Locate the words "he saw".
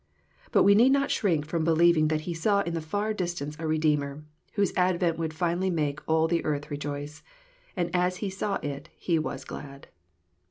2.21-2.61, 8.17-8.55